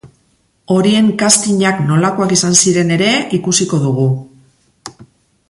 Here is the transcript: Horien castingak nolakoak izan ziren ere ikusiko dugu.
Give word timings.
Horien 0.75 1.11
castingak 1.23 1.83
nolakoak 1.89 2.33
izan 2.39 2.57
ziren 2.63 2.95
ere 2.97 3.11
ikusiko 3.41 3.83
dugu. 3.85 4.09